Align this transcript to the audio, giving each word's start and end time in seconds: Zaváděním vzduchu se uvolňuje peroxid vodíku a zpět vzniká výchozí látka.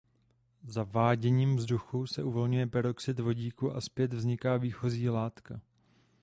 Zaváděním 0.63 1.55
vzduchu 1.55 2.07
se 2.07 2.23
uvolňuje 2.23 2.67
peroxid 2.67 3.19
vodíku 3.19 3.71
a 3.75 3.81
zpět 3.81 4.13
vzniká 4.13 4.57
výchozí 4.57 5.09
látka. 5.09 5.61